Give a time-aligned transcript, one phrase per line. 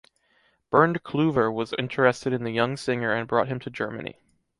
[0.71, 4.17] Bernd Clüver was interested in the young singer and brought him to Germany.